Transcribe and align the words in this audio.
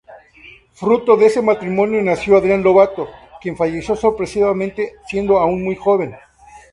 Fruto 0.73 1.15
de 1.15 1.27
ese 1.27 1.43
matrimonio 1.43 2.01
nació 2.01 2.35
Adrián 2.35 2.63
Lobato, 2.63 3.07
quien 3.39 3.55
falleció 3.55 3.95
sorpresivamente 3.95 4.93
siendo 5.07 5.37
aún 5.37 5.63
muy 5.63 5.75
joven. 5.75 6.15